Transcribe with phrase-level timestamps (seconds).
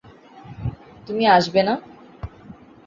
[1.07, 1.73] তুমি আসবে না?